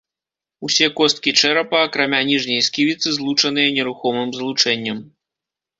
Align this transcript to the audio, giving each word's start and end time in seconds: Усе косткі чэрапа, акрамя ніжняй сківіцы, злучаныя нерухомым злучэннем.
Усе 0.67 0.87
косткі 0.99 1.33
чэрапа, 1.43 1.81
акрамя 1.89 2.23
ніжняй 2.31 2.65
сківіцы, 2.69 3.07
злучаныя 3.19 3.67
нерухомым 3.79 4.29
злучэннем. 4.41 4.99